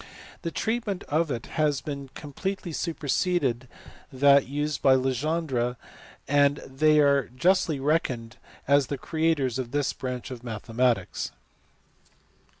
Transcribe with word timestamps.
Their 0.41 0.51
treat 0.51 0.87
ment 0.87 1.03
of 1.03 1.29
it 1.29 1.45
has 1.61 1.83
completely 2.15 2.71
superseded 2.73 3.67
that 4.11 4.47
used 4.47 4.81
by 4.81 4.95
Legendre, 4.95 5.77
and 6.27 6.57
they 6.65 6.97
are 6.99 7.27
justly 7.29 7.79
reckoned 7.79 8.37
as 8.67 8.87
the 8.87 8.97
creators 8.97 9.59
of 9.59 9.69
this 9.69 9.93
branch 9.93 10.31
of 10.31 10.43
mathematics. 10.43 11.31